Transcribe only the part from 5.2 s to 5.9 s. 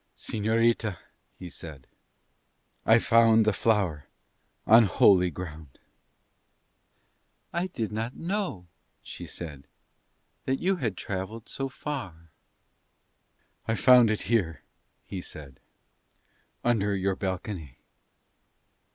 ground."